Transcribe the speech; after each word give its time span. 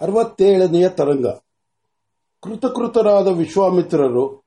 ಅರವತ್ತೇಳನೆಯ 0.00 0.88
ತರಂಗ. 0.88 1.26
ಕೃತಕೃತರಾದ 2.42 3.26
ವಿಶ್ವಾಮಿತ್ರರು 3.26 4.44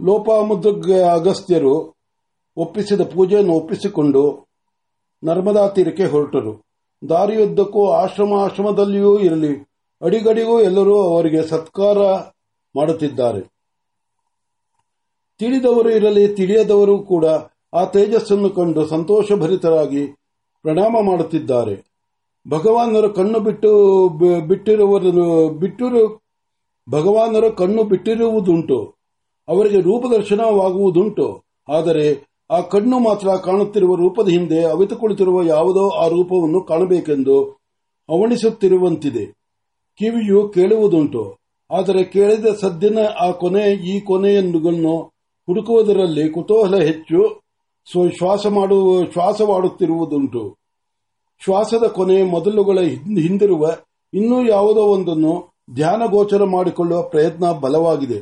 ಲೋಪಾಮುದ್ರಗ 0.00 1.02
ಅಗಸ್ತ್ಯರು 1.02 1.94
ಒಪ್ಪಿಸಿದ 2.56 3.00
ಪೂಜೆಯನ್ನು 3.00 3.52
ಒಪ್ಪಿಸಿಕೊಂಡು 3.52 4.48
ನರ್ಮದಾ 5.24 5.68
ತೀರಕ್ಕೆ 5.68 6.06
ಹೊರಟರು. 6.06 6.64
ದಾರಿಯುದ್ದಕ್ಕೂ 7.08 7.90
ಆಶ್ರಮ 7.90 8.32
ಆಶ್ರಮದಲ್ಲಿಯೂ 8.32 9.18
ಇರಲಿ, 9.18 9.68
ಅಡಿಗಡಿಗೂ 10.02 10.60
ಎಲ್ಲರೂ 10.60 11.02
ಅವರಿಗೆ 11.02 11.42
ಸತ್ಕಾರ 11.42 11.98
ಮಾಡುತ್ತಿದ್ದಾರೆ. 12.76 13.40
ತಿಳಿದವರು 15.38 15.90
ಇರಲಿ, 15.90 16.28
ತಿಳಿಯದವರು 16.28 16.98
ಕೂಡ 16.98 17.24
ಆ 17.74 17.84
ತೇಜಸ್ಸನ್ನು 17.84 18.50
ಕಂಡು 18.50 18.86
ಸಂತೋಷಭರಿತರಾಗಿ 18.86 20.06
ಪ್ರಣಾಮ 20.62 20.96
ಮಾಡುತ್ತಿದ್ದಾರೆ. 21.00 21.93
ಭಗವಾನರು 22.48 23.10
ಕಣ್ಣು 23.10 23.40
ಬಿಟ್ಟು 23.40 24.08
ಬಿಟ್ಟಿರುವುದನ್ನು 24.40 25.48
ಬಿಟ್ಟಿರು, 25.48 26.20
ಭಗವಾನರು 26.90 27.52
ಕಣ್ಣು 27.52 27.84
ಬಿಟ್ಟಿರುವುದುಂಟು. 27.84 28.94
ಅವರಿಗೆ 29.48 29.80
ರೂಪದರ್ಶನವಾಗುವುದುಂಟು. 29.80 31.42
ಆದರೆ 31.68 32.34
ಆ 32.50 32.60
ಕಣ್ಣು 32.60 32.98
ಮಾತ್ರ 32.98 33.28
ಕಾಣುತ್ತಿರುವ 33.44 33.94
ರೂಪದ 33.94 34.28
ಹಿಂದೆ 34.28 34.64
ಅವಿತು 34.64 34.96
ಕುಳಿತಿರುವ 34.96 35.42
ಯಾವುದೋ 35.42 35.88
ಆ 35.88 36.08
ರೂಪವನ್ನು 36.08 36.60
ಕಾಣಬೇಕೆಂದು 36.60 37.58
ಅವಣಿಸುತ್ತಿರುವಂತಿದೆ. 38.08 39.26
ಕಿವಿಯು 39.98 40.48
ಕೇಳುವುದುಂಟು. 40.48 41.36
ಆದರೆ 41.70 42.04
ಕೇಳಿದ 42.04 42.46
ಸದ್ದಿನ 42.60 42.98
ಆ 43.20 43.30
ಕೊನೆ, 43.30 43.64
ಈ 43.72 44.00
ಕೊನೆಯನ್ನು 44.00 45.02
ಹುಡುಕುವುದರಲ್ಲಿ 45.46 46.28
ಕುತೂಹಲ 46.28 46.76
ಹೆಚ್ಚು 46.76 47.40
ಶ್ವಾಸ 48.18 48.46
ಮಾಡುವ 48.46 49.04
ಶ್ವಾಸವಾಡುತ್ತಿರುವುದುಂಟು. 49.12 50.63
ಶ್ವಾಸದ 51.44 51.86
ಕೊನೆ 51.86 52.22
ಮೊದಲುಗಳ 52.22 52.78
ಹಿಂದಿರುವ 52.80 53.76
ಇನ್ನೂ 54.14 54.48
ಯಾವುದೋ 54.48 54.80
ಒಂದನ್ನು 54.80 55.54
ಧ್ಯಾನ 55.74 56.02
ಗೋಚರ 56.10 56.44
ಮಾಡಿಕೊಳ್ಳುವ 56.44 57.02
ಪ್ರಯತ್ನ 57.02 57.52
ಬಲವಾಗಿದೆ. 57.52 58.18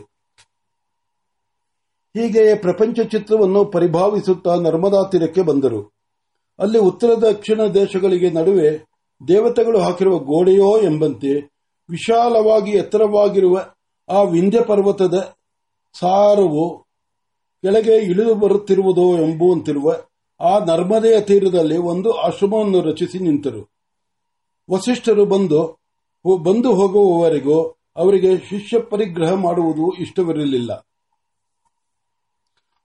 ಹೀಗೆಯೇ 2.17 2.55
ಪ್ರಪಂಚ 2.55 3.01
ಚಿತ್ರವನ್ನು 3.01 3.65
ಪರಿಭಾವಿಸುತ್ತಾ 3.65 4.55
ನರ್ಮದಾ 4.55 5.09
ತೀರಕ್ಕೆ 5.09 5.43
ಬಂದರು. 5.43 5.93
ಅಲ್ಲಿ 6.59 6.79
ಉತ್ತರ 6.79 7.09
ದಕ್ಷಿಣ 7.09 7.61
ದೇಶಗಳಿಗೆ 7.75 8.31
ನಡುವೆ 8.31 8.87
ದೇವತೆಗಳು 9.29 9.79
ಹಾಕಿರುವ 9.79 10.19
ಗೋಡೆಯೋ 10.19 10.81
ಎಂಬಂತೆ 10.81 11.33
ವಿಶಾಲವಾಗಿ 11.91 12.71
ಎತ್ತರವಾಗಿರುವ 12.71 13.67
ಆ 14.09 14.23
ವಿಂಧ್ಯ 14.23 14.61
ಪರ್ವತದ 14.61 15.15
ಸಾರವು 16.01 16.79
ಕೆಳಗೆ 17.63 17.97
ಇಳಿದು 17.97 18.35
ಬರುತ್ತಿರುವುದೋ 18.35 19.23
ಎಂಬುವಂತಿರುವ 19.23 19.95
ಆ 20.43 20.59
ನರ್ಮದೆಯ 20.65 21.21
ತೀರದಲ್ಲಿ 21.21 21.77
ಒಂದು 21.77 22.13
ಆಶ್ರಮವನ್ನು 22.13 22.81
ರಚಿಸಿ 22.81 23.19
ನಿಂತರು. 23.19 23.63
ವಸಿಷ್ಠರು 24.71 25.25
ಬಂದು 25.25 25.61
ಬಂದು 26.43 26.75
ಹೋಗುವವರೆಗೂ 26.75 27.57
ಅವರಿಗೆ 27.97 28.37
ಶಿಷ್ಯ 28.37 28.81
ಪರಿಗ್ರಹ 28.81 29.33
ಮಾಡುವುದು 29.35 30.01
ಇಷ್ಟವಿರಲಿಲ್ಲ. 30.01 30.87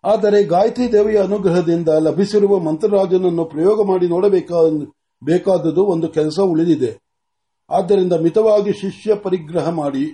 ಆದರೆ 0.04 0.44
ಗಾಯತ್ರಿ 0.44 0.92
ದೇವಿಯ 0.94 1.20
ಅನುಗ್ರಹದಿಂದ 1.22 1.90
ಲಭಿಸಿರುವ 1.90 2.60
ಮಂತ್ರರಾಜನನ್ನು 2.60 3.46
ಪ್ರಯೋಗ 3.46 3.88
ಮಾಡಿ 3.88 4.08
ನೋಡಬೇಕಾದದ್ದು 4.08 5.86
ಒಂದು 5.86 6.08
ಕೆಲಸ 6.08 6.40
ಉಳಿದಿದೆ. 6.40 6.92
ಆದ್ದರಿಂದ 7.70 8.14
ಮಿತವಾಗಿ 8.14 8.74
ಶಿಷ್ಯ 8.74 9.16
ಪರಿಗ್ರಹ 9.16 9.70
ಮಾಡಿ 9.70 10.06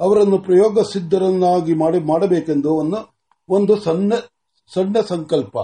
ಅವರನ್ನು 0.00 0.38
ಪ್ರಯೋಗ 0.38 0.80
ಸಿದ್ಧರನ್ನಾಗಿ 0.80 1.74
ಮಾಡಬೇಕೆಂದು 2.04 2.70
ಒಂದು 3.48 3.76
ಸಣ್ಣ 3.76 4.14
ಸಣ್ಣ 4.74 5.00
ಸಂಕಲ್ಪ. 5.00 5.56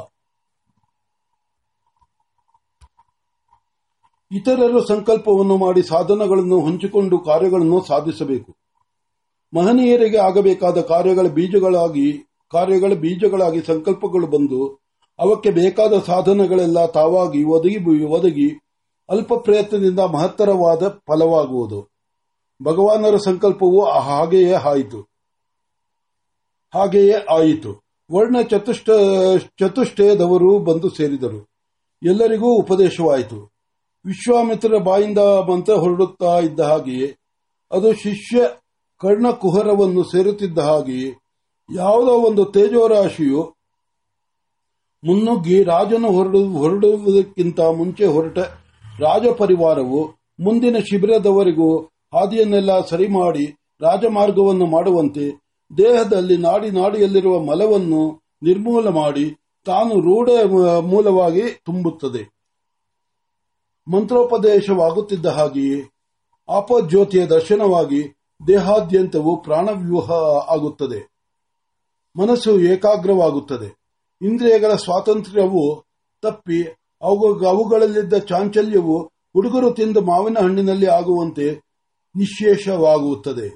ಇತರರು 4.32 4.86
ಸಂಕಲ್ಪವನ್ನು 4.86 5.56
ಮಾಡಿ 5.56 5.82
ಸಾಧನಗಳನ್ನು 5.82 6.60
ಹಂಚಿಕೊಂಡು 6.60 7.18
ಕಾರ್ಯಗಳನ್ನು 7.18 7.84
ಸಾಧಿಸಬೇಕು. 7.84 8.56
ಮಹನೀಯರಿಗೆ 9.56 10.16
ಆಗಬೇಕಾದ 10.16 10.80
ಕಾರ್ಯಗಳ 10.80 11.26
ಬೀಜಗಳಾಗಿ 11.26 12.12
ಕಾರ್ಯಗಳ 12.50 12.92
ಬೀಜಗಳಾಗಿ 12.94 13.60
ಸಂಕಲ್ಪಗಳು 13.60 14.26
ಬಂದು, 14.26 14.78
ಅವಕ್ಕೆ 15.18 15.50
ಬೇಕಾದ 15.50 15.92
ಸಾಧನಗಳೆಲ್ಲ 16.06 16.86
ತಾವಾಗಿ 16.86 17.44
ಒದಗಿ 17.44 18.04
ಒದಗಿ 18.04 18.48
ಅಲ್ಪ 19.08 19.34
ಪ್ರಯತ್ನದಿಂದ 19.34 20.00
ಮಹತ್ತರವಾದ 20.00 20.88
ಫಲವಾಗುವುದು. 20.88 21.88
ಭಗವಾನರ 22.62 23.16
ಸಂಕಲ್ಪವು 23.16 23.84
ಹಾಗೆಯೇ 23.84 24.52
ಆಯಿತು. 24.52 25.00
ಹಾಗೆಯೇ 26.74 27.12
ಆಯಿತು. 27.12 27.82
ವರ್ಣ 28.12 28.40
ಚತುಷ್ಟ, 28.40 28.90
ಚತುಷ್ಟಯದವರು 29.60 30.58
ಬಂದು 30.58 30.90
ಸೇರಿದರು. 30.90 31.48
ಎಲ್ಲರಿಗೂ 32.02 32.58
ಉಪದೇಶವಾಯಿತು. 32.58 33.59
ವಿಶ್ವಾಮಿತ್ರರ 34.04 34.78
ಬಾಯಿಂದ 34.78 35.18
ಮಂತ್ರ 35.48 35.72
ಹೊರಡುತ್ತಾ 35.74 36.38
ಇದ್ದ 36.38 36.60
ಹಾಗೆಯೇ 36.60 37.08
ಅದು 37.70 37.92
ಶಿಷ್ಯ 37.92 38.38
ಕರ್ಣಕುಹರವನ್ನು 39.00 40.02
ಸೇರುತ್ತಿದ್ದ 40.02 40.58
ಹಾಗೆಯೇ 40.58 41.08
ಯಾವುದೋ 41.70 42.12
ಒಂದು 42.18 42.44
ತೇಜೋರಾಶಿಯು 42.44 43.42
ಮುನ್ನುಗ್ಗಿ 45.04 45.62
ರಾಜನು 45.62 46.08
ಹೊರಡುವುದಕ್ಕಿಂತ 46.58 47.60
ಮುಂಚೆ 47.60 48.06
ಹೊರಟ 48.06 48.38
ರಾಜಪರಿವಾರವು 49.00 50.00
ಮುಂದಿನ 50.38 50.76
ಶಿಬಿರದವರೆಗೂ 50.78 51.70
ಹಾದಿಯನ್ನೆಲ್ಲ 52.14 52.80
ಸರಿ 52.80 53.08
ಮಾಡಿ 53.08 53.44
ರಾಜಮಾರ್ಗವನ್ನು 53.80 54.66
ಮಾಡುವಂತೆ 54.66 55.26
ದೇಹದಲ್ಲಿ 55.78 56.36
ನಾಡಿ 56.36 56.70
ನಾಡಿಯಲ್ಲಿರುವ 56.70 57.34
ಮಲವನ್ನು 57.44 58.02
ನಿರ್ಮೂಲ 58.42 58.88
ಮಾಡಿ 58.88 59.26
ತಾನು 59.66 59.94
ರೂಢ 60.00 60.28
ಮೂಲವಾಗಿ 60.80 61.42
ತುಂಬುತ್ತದೆ. 61.64 62.22
ಮಂತ್ರೋಪದೇಶವಾಗುತ್ತಿದ್ದ 63.90 65.26
ಹಾಗೆಯೇ 65.26 65.90
ಆಪಜ್ಯೋತಿಯ 66.48 67.26
ದರ್ಶನವಾಗಿ 67.26 68.14
ದೇಹಾದ್ಯಂತವು 68.46 69.42
ಪ್ರಾಣವ್ಯೂಹ 69.42 70.10
ಆಗುತ್ತದೆ. 70.50 71.08
ಮನಸ್ಸು 72.16 72.60
ಏಕಾಗ್ರವಾಗುತ್ತದೆ. 72.60 73.76
ಇಂದ್ರಿಯಗಳ 74.22 74.74
ಸ್ವಾತಂತ್ರ್ಯವು 74.74 75.84
ತಪ್ಪಿ 76.22 76.62
ಅವುಗಳಲ್ಲಿದ್ದ 77.02 78.14
ಚಾಂಚಲ್ಯವು 78.14 79.02
ಹುಡುಗರು 79.04 79.70
ತಿಂದು 79.70 80.00
ಮಾವಿನ 80.00 80.38
ಹಣ್ಣಿನಲ್ಲಿ 80.38 80.86
ಆಗುವಂತೆ 80.86 81.50
ನಿಶೇಷವಾಗುತ್ತದೆ. 82.16 83.48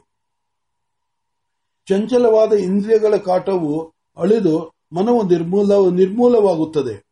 ಚಂಚಲವಾದ 1.89 2.53
ಇಂದ್ರಿಯಗಳ 2.53 3.17
ಕಾಟವು 3.17 3.93
ಅಳಿದು 4.17 4.73
ಮನವು 4.93 5.23
ನಿರ್ಮೂಲ, 5.23 5.95
ನಿರ್ಮೂಲವಾಗುತ್ತದೆ. 5.95 7.05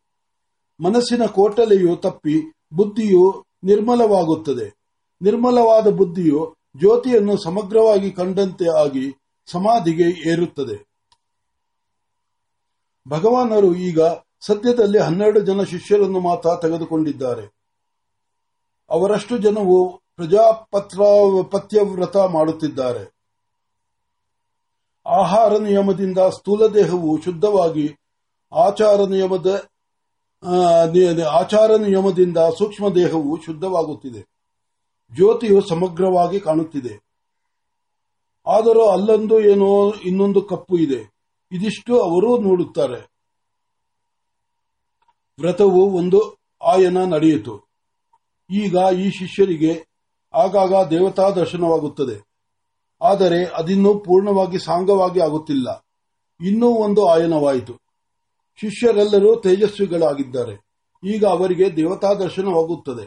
ಮನಸ್ಸಿನ 0.81 1.27
ಕೋಟಲೆಯು 1.27 1.97
ತಪ್ಪಿ 1.97 2.53
ಬುದ್ಧಿಯು 2.73 3.45
ನಿರ್ಮಲವಾಗುತ್ತದೆ. 3.65 4.77
ನಿರ್ಮಲವಾದ 5.23 5.87
ಬುದ್ಧಿಯು 5.87 6.57
ಜ್ಯೋತಿಯನ್ನು 6.77 7.37
ಸಮಗ್ರವಾಗಿ 7.37 8.11
ಕಂಡಂತೆ 8.11 8.81
ಆಗಿ 8.81 9.15
ಸಮಾಧಿಗೆ 9.47 10.31
ಏರುತ್ತದೆ. 10.31 10.93
ಭಗವಾನರು 13.09 13.75
ಈಗ 13.75 14.01
ಸದ್ಯದಲ್ಲಿ 14.41 14.99
ಹನ್ನೆರಡು 14.99 15.41
ಜನ 15.41 15.63
ಶಿಷ್ಯರನ್ನು 15.63 16.21
ಮಾತ್ರ 16.21 16.49
ತೆಗೆದುಕೊಂಡಿದ್ದಾರೆ. 16.63 17.45
ಅವರಷ್ಟು 18.91 19.39
ಜನವು 19.39 20.03
ಪ್ರಜಾಪತ್ರ 20.17 21.01
ಪತ್ಯವ್ರತ 21.51 22.17
ಮಾಡುತ್ತಿದ್ದಾರೆ. 22.17 23.13
ಆಹಾರ 25.07 25.59
ನಿಯಮದಿಂದ 25.59 26.19
ಸ್ಥೂಲ 26.19 26.67
ದೇಹವು 26.67 27.23
ಶುದ್ಧವಾಗಿ 27.23 27.97
ಆಚಾರ 28.53 29.05
ನಿಯಮದ 29.09 29.72
ಆಚಾರ 31.23 31.77
ನಿಯಮದಿಂದ 31.77 32.37
ಸೂಕ್ಷ್ಮ 32.59 32.89
ದೇಹವು 32.89 33.43
ಶುದ್ಧವಾಗುತ್ತಿದೆ. 33.43 34.21
ಜ್ಯೋತಿಯು 35.15 35.69
ಸಮಗ್ರವಾಗಿ 35.69 36.41
ಕಾಣುತ್ತಿದೆ. 36.41 37.13
ಆದರೂ 38.47 38.87
ಅಲ್ಲೊಂದು 38.87 39.41
ಏನೋ 39.41 39.93
ಇನ್ನೊಂದು 39.93 40.43
ಕಪ್ಪು 40.43 40.79
ಇದೆ. 40.79 41.13
ಇದಿಷ್ಟು 41.53 42.01
ಅವರು 42.01 42.39
ನೋಡುತ್ತಾರೆ. 42.39 43.13
ವ್ರತವು 45.41 45.91
ಒಂದು 45.91 46.39
ಆಯನ 46.63 47.05
ನಡೆಯಿತು. 47.05 47.71
ಈಗ 48.51 48.77
ಈ 48.99 49.11
ಶಿಷ್ಯರಿಗೆ 49.11 49.87
ಆಗಾಗ 50.35 50.89
ದೇವತಾ 50.89 51.31
ದರ್ಶನವಾಗುತ್ತದೆ. 51.31 52.33
ಆದರೆ 53.03 53.45
ಅದಿನ್ನೂ 53.45 53.99
ಪೂರ್ಣವಾಗಿ 53.99 54.59
ಸಾಂಗವಾಗಿ 54.59 55.21
ಆಗುತ್ತಿಲ್ಲ. 55.21 55.87
ಇನ್ನೂ 56.41 56.69
ಒಂದು 56.69 57.09
ಆಯನವಾಯಿತು. 57.09 57.82
ಶಿಷ್ಯರೆಲ್ಲರೂ 58.61 59.41
ತೇಜಸ್ವಿಗಳಾಗಿದ್ದಾರೆ. 59.41 60.55
ಈಗ 61.05 61.25
ಅವರಿಗೆ 61.25 61.77
ದೇವತಾ 61.77 62.15
ದರ್ಶನವಾಗುತ್ತದೆ 62.15 63.05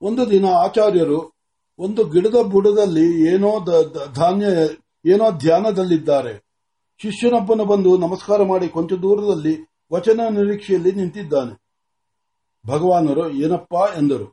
ಒಂದು 0.00 0.30
ದಿನ 0.30 0.46
ಆಚಾರ್ಯರು 0.46 1.32
ಒಂದು 1.78 2.04
ಗಿಡದ 2.04 2.38
ಬುಡದಲ್ಲಿ 2.42 3.34
ಏನೋ 3.34 3.50
ಧಾನ್ಯ, 4.14 4.46
ಏನೋ 5.12 5.30
ಧ್ಯಾನದಲ್ಲಿದ್ದಾರೆ. 5.38 6.34
ಶಿಷ್ಯನೊಬ್ಬನು 6.98 7.64
ಬಂದು 7.64 7.96
ನಮಸ್ಕಾರ 7.98 8.42
ಮಾಡಿ 8.42 8.68
ಕೊಂಚ 8.68 8.92
ದೂರದಲ್ಲಿ 8.92 9.54
ವಚನ 9.92 10.20
ನಿರೀಕ್ಷೆಯಲ್ಲಿ 10.30 10.92
ನಿಂತಿದ್ದಾನೆ. 10.92 11.54
ಭಗವಾನರು, 12.66 13.30
ಏನಪ್ಪಾ 13.30 13.84
ಎಂದರು. 13.96 14.26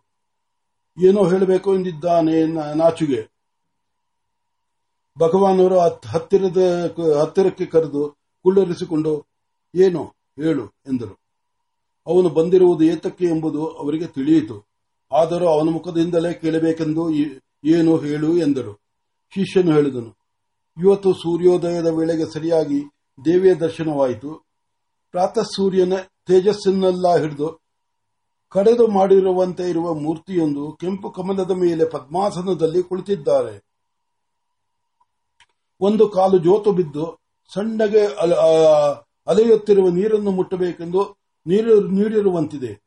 ಏನೋ 1.04 1.30
ಹೇಳಬೇಕು 1.30 1.76
ಎಂದಿದ್ದಾನೆ 1.76 2.46
ನಾಚುಗೆ 2.76 3.22
ಭಗವಾನರು 5.20 5.80
ಹತ್ತಿರದ 6.10 6.62
ಹತ್ತಿರಕ್ಕೆ 7.22 7.66
ಕರೆದು 7.66 8.02
ಕುಳ್ಳರಿಸಿಕೊಂಡು 8.44 9.35
ಏನು 9.76 10.02
ಹೇಳು 10.40 10.66
ಎಂದರು. 10.88 11.14
ಅವನು 12.08 12.30
ಬಂದಿರುವುದು 12.30 12.84
ಏತಕ್ಕೆ 12.84 13.26
ಎಂಬುದು 13.26 13.62
ಅವರಿಗೆ 13.82 14.08
ತಿಳಿಯಿತು. 14.08 14.58
ಆದರೂ 15.12 15.48
ಅವನ 15.48 15.68
ಮುಖದಿಂದಲೇ 15.70 16.32
ಕೇಳಬೇಕೆಂದು 16.34 17.04
ಏನು 17.76 17.94
ಹೇಳು 17.98 18.30
ಎಂದರು. 18.38 18.74
ಶಿಷ್ಯನು 19.34 19.72
ಹೇಳಿದನು, 19.74 20.12
ಇವತ್ತು 20.78 21.10
ಸೂರ್ಯೋದಯದ 21.14 21.90
ವೇಳೆಗೆ 21.98 22.26
ಸರಿಯಾಗಿ 22.34 22.80
ದೇವಿಯ 23.18 23.54
ದರ್ಶನವಾಯಿತು. 23.56 24.32
ಪ್ರಾತಃ 25.14 25.46
ಸೂರ್ಯನ 25.56 25.94
ತೇಜಸ್ಸನ್ನೆಲ್ಲ 26.28 27.08
ಹಿಡಿದು 27.16 27.50
ಕಡೆದು 28.54 28.86
ಮಾಡಿರುವಂತೆ 28.88 29.64
ಇರುವ 29.70 29.88
ಮೂರ್ತಿಯೊಂದು 29.96 30.64
ಕೆಂಪು 30.82 31.08
ಕಮಲದ 31.12 31.54
ಮೇಲೆ 31.56 31.86
ಪದ್ಮಾಸನದಲ್ಲಿ 31.86 32.82
ಕುಳಿತಿದ್ದಾರೆ. 32.84 33.56
ಒಂದು 35.82 36.04
ಕಾಲು 36.10 36.38
ಜೋತು 36.38 36.72
ಬಿದ್ದು 36.72 37.06
ಸಣ್ಣಗೆ 37.54 38.04
ಅಲೆಯುತ್ತಿರುವ 39.28 39.90
ನೀರನ್ನು 39.90 40.32
ಮುಟ್ಟಬೇಕೆಂದು 40.32 41.18
ನೀಡಿರುವಂತಿದೆ. 41.48 42.82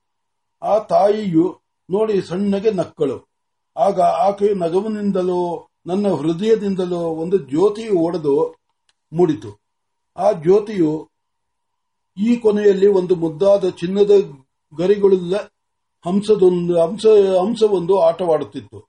ಆ 0.63 0.79
ತಾಯಿಯು 0.79 1.61
ನೋಡಿ 1.91 2.21
ಸಣ್ಣಗೆ 2.21 2.71
ನಕ್ಕಳು. 2.71 3.29
ಆಗ 3.77 4.01
ಆಕೆಯ 4.01 4.55
ನಗವಿನಿಂದಲೋ, 4.55 5.69
ನನ್ನ 5.87 6.09
ಹೃದಯದಿಂದಲೋ 6.09 7.01
ಒಂದು 7.01 7.39
ಜ್ಯೋತಿಯು 7.39 7.99
ಒಡೆದು 7.99 8.57
ಮೂಡಿತು. 9.13 9.51
ಆ 10.17 10.33
ಜ್ಯೋತಿಯು 10.33 11.09
ಈ 12.17 12.37
ಕೊನೆಯಲ್ಲಿ 12.37 12.87
ಒಂದು 12.87 13.15
ಮುದ್ದಾದ 13.15 13.69
ಚಿನ್ನದ 13.69 14.11
ಗರಿಗಳುಳ್ಳ 14.79 15.35
ಹಂಸದೊಂದು, 16.07 16.75
ಹಂಸ, 16.87 17.07
ಹಂಸವೊಂದು 17.43 18.01
ಆಟವಾಡುತ್ತಿತ್ತು. 18.01 18.89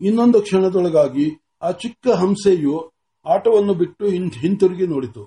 ಇನ್ನೊಂದು 0.00 0.40
ಕ್ಷಣದೊಳಗಾಗಿ 0.42 1.26
ಆ 1.62 1.70
ಚಿಕ್ಕ 1.70 2.08
ಹಂಸೆಯು 2.08 2.93
ಆಟವನ್ನು 3.26 3.74
ಬಿಟ್ಟು 3.74 4.04
ಹಿಂತಿರುಗಿ 4.06 4.86
ನೋಡಿತು. 4.86 5.22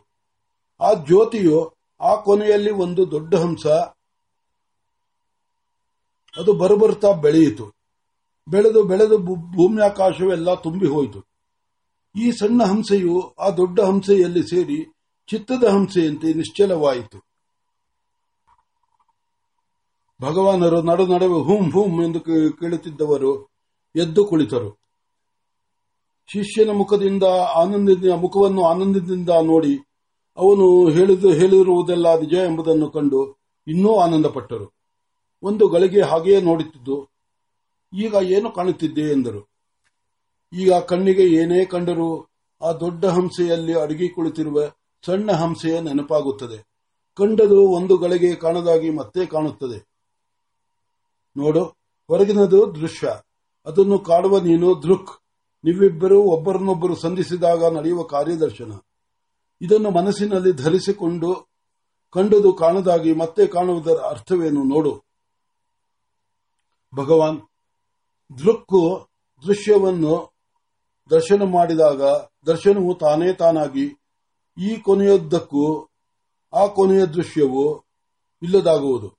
ಆ 0.82 0.94
ಜ್ಯೋತಿಯು 0.94 1.74
ಆ 2.02 2.16
ಕೊನೆಯಲ್ಲಿ 2.16 2.72
ಒಂದು 2.72 3.12
ದೊಡ್ಡ 3.12 3.36
ಹಂಸ, 3.36 3.68
ಅದು 6.38 6.54
ಬರುಬರುತ್ತಾ 6.54 7.12
ಬೆಳೆಯಿತು. 7.12 7.66
ಬೆಳೆದು 8.48 8.84
ಬೆಳೆದು 8.84 9.18
ಭೂಮಿ 9.18 9.56
ಭೂಮ್ಯಾಕಾಶವೆಲ್ಲ 9.56 10.54
ತುಂಬಿ 10.56 10.88
ಹೋಯಿತು. 10.88 11.20
ಈ 12.16 12.32
ಸಣ್ಣ 12.32 12.64
ಹಂಸೆಯು 12.64 13.36
ಆ 13.40 13.50
ದೊಡ್ಡ 13.50 13.80
ಹಂಸೆಯಲ್ಲಿ 13.80 14.44
ಸೇರಿ 14.44 14.78
ಚಿತ್ತದ 15.28 15.64
ಹಂಸೆಯಂತೆ 15.64 16.34
ನಿಶ್ಚಲವಾಯಿತು. 16.34 17.18
ಭಗವಾನರು 20.22 20.82
ನಡು 20.82 21.08
ನಡುವೆ 21.08 21.40
ಹೂಂ 21.44 21.72
ಹೂಂ 21.72 22.04
ಎಂದು 22.04 22.20
ಕೇಳುತ್ತಿದ್ದವರು 22.52 23.32
ಎದ್ದು 23.96 24.26
ಕುಳಿತರು. 24.26 24.87
ಶಿಷ್ಯನ 26.30 26.72
ಮುಖದಿಂದ 26.80 27.26
ಆನಂದದಿಂದ 27.62 28.16
ಮುಖವನ್ನು 28.24 28.62
ಆನಂದದಿಂದ 28.72 29.32
ನೋಡಿ 29.50 29.74
ಅವನು 30.38 30.66
ಹೇಳಿದು, 30.96 31.28
ಹೇಳಿರುವುದೆಲ್ಲ 31.40 32.08
ನಿಜ 32.24 32.34
ಎಂಬುದನ್ನು 32.48 32.88
ಕಂಡು 32.96 33.22
ಇನ್ನೂ 33.68 33.92
ಆನಂದಪಟ್ಟರು. 33.96 34.68
ಒಂದು 35.44 35.64
ಗಳಿಗೆ 35.68 36.02
ಹಾಗೆಯೇ 36.02 36.40
ನೋಡುತ್ತಿದ್ದು, 36.42 36.98
ಈಗ 37.94 38.14
ಏನು 38.36 38.48
ಕಾಣುತ್ತಿದ್ದೆ 38.58 39.06
ಎಂದರು. 39.16 39.42
ಈಗ 40.54 40.72
ಕಣ್ಣಿಗೆ 40.90 41.26
ಏನೇ 41.40 41.60
ಕಂಡರೂ 41.66 42.10
ಆ 42.62 42.70
ದೊಡ್ಡ 42.84 43.06
ಹಂಸೆಯಲ್ಲಿ 43.16 43.74
ಅಡಗಿ 43.84 44.08
ಕುಳಿತಿರುವ 44.10 44.60
ಸಣ್ಣ 45.04 45.32
ಹಂಸೆಯ 45.42 45.76
ನೆನಪಾಗುತ್ತದೆ. 45.80 46.58
ಕಂಡದು 47.18 47.60
ಒಂದು 47.78 47.94
ಗಳಿಗೆ 47.98 48.32
ಕಾಣದಾಗಿ 48.36 48.90
ಮತ್ತೆ 49.00 49.22
ಕಾಣುತ್ತದೆ. 49.26 49.78
ನೋಡು, 51.36 51.64
ಹೊರಗಿನದು 52.10 52.60
ದೃಶ್ಯ, 52.76 53.08
ಅದನ್ನು 53.68 53.98
ಕಾಡುವ 54.10 54.40
ನೀನು 54.40 54.70
ದೃಕ್. 54.84 55.12
ನೀವಿಬ್ಬರು 55.64 56.22
ಒಬ್ಬರನ್ನೊಬ್ಬರು 56.22 56.96
ಸಂಧಿಸಿದಾಗ 56.96 57.78
ನಡೆಯುವ 57.78 58.04
ಕಾರ್ಯದರ್ಶನ. 58.04 58.72
ಇದನ್ನು 59.62 59.90
ಮನಸ್ಸಿನಲ್ಲಿ 59.92 60.52
ಧರಿಸಿಕೊಂಡು 60.52 61.48
ಕಂಡುದು 62.14 62.54
ಕಾಣದಾಗಿ 62.54 63.14
ಮತ್ತೆ 63.14 63.48
ಕಾಣುವುದರ 63.48 64.00
ಅರ್ಥವೇನು 64.10 64.64
ನೋಡು. 64.64 65.04
ಭಗವಾನ್, 66.96 67.42
ದೃಕ್ಕು 68.40 69.08
ದೃಶ್ಯವನ್ನು 69.48 70.34
ದರ್ಶನ 71.10 71.42
ಮಾಡಿದಾಗ 71.44 72.02
ದರ್ಶನವು 72.48 72.96
ತಾನೇ 72.96 73.34
ತಾನಾಗಿ 73.34 73.86
ಈ 74.58 74.78
ಕೊನೆಯದ್ದಕ್ಕೂ 74.78 75.90
ಆ 76.54 76.68
ಕೊನೆಯ 76.68 77.06
ದೃಶ್ಯವು 77.06 77.86
ಇಲ್ಲದಾಗುವುದು. 78.42 79.10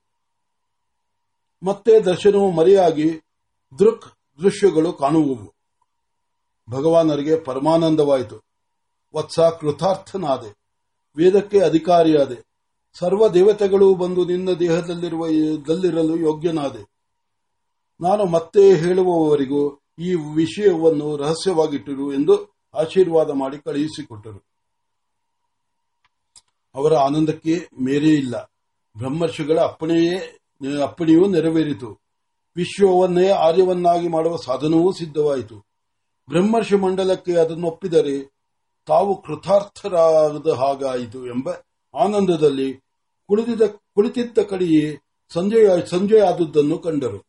ಮತ್ತೆ 1.63 1.99
ದರ್ಶನವು 1.99 2.51
ಮರೆಯಾಗಿ 2.51 3.09
ದೃಕ್ 3.79 4.05
ದೃಶ್ಯಗಳು 4.43 4.93
ಕಾಣುವುವು. 4.93 5.58
ಭಗವಾನರಿಗೆ 6.69 7.39
ಪರಮಾನಂದವಾಯಿತು. 7.39 8.43
ವತ್ಸ 9.15 9.39
ಕೃತಾರ್ಥನಾದೆ. 9.39 10.59
ವೇದಕ್ಕೆ 11.17 11.59
ಅಧಿಕಾರಿಯಾದೆ. 11.59 12.49
ಸರ್ವ 12.99 13.27
ದೇವತೆಗಳು 13.27 13.95
ಬಂದು 13.95 14.25
ನಿನ್ನ 14.25 14.49
ದೇಹದಲ್ಲಿರುವ, 14.51 15.27
ದಲ್ಲಿರಲು 15.67 16.17
ಯೋಗ್ಯನಾದೆ. 16.17 16.89
ನಾನು 18.01 18.25
ಮತ್ತೆ 18.25 18.75
ಹೇಳುವವರಿಗೂ 18.75 19.81
ಈ 19.99 20.13
ವಿಷಯವನ್ನು 20.13 21.17
ರಹಸ್ಯವಾಗಿಟ್ಟರು 21.17 22.13
ಎಂದು 22.13 22.57
ಆಶೀರ್ವಾದ 22.73 23.29
ಮಾಡಿ 23.31 23.57
ಕಳುಹಿಸಿಕೊಟ್ಟರು. 23.57 24.45
ಅವರ 26.75 26.93
ಆನಂದಕ್ಕೆ 26.93 27.69
ಮೇರೇ 27.81 28.09
ಇಲ್ಲ. 28.09 28.51
ಬ್ರಹ್ಮರ್ಷಿಗಳ 28.97 29.59
ಅಪ್ಪಣೆಯೇ, 29.59 30.39
ಅಪ್ಪಣೆಯೂ 30.81 31.25
ನೆರವೇರಿತು. 31.25 31.99
ವಿಶ್ವವನ್ನೇ 32.55 33.29
ಆರ್ಯವನ್ನಾಗಿ 33.29 34.07
ಮಾಡುವ 34.07 34.35
ಸಾಧನವೂ 34.35 34.91
ಸಿದ್ಧವಾಯಿತು. 34.91 35.68
ಬ್ರಹ್ಮರ್ಷಿ 36.29 36.75
ಮಂಡಲಕ್ಕೆ 36.75 37.33
ಅದನ್ನು 37.33 37.67
ಒಪ್ಪಿದರೆ 37.67 38.15
ತಾವು 38.87 39.21
ಕೃತಾರ್ಥರಾಗದ 39.21 40.47
ಹಾಗಾಯಿತು 40.47 41.27
ಎಂಬ 41.27 41.49
ಆನಂದದಲ್ಲಿ 41.93 42.73
ಕುಳಿತಿದ್ದ 43.95 44.39
ಕಡೆಯೇ 44.39 44.97
ಸಂಜೆ 45.33 45.61
ಸಂಜೆ 45.85 46.19
ಆದುದನ್ನು 46.19 46.77
ಕಂಡರು. 46.79 47.28